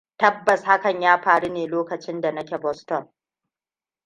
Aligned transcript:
Tabbas 0.17 0.63
hakan 0.63 1.01
ya 1.01 1.21
faru 1.23 1.49
ne 1.49 1.67
lokacin 1.67 2.21
da 2.21 2.31
nake 2.31 2.57
Boston. 2.57 3.09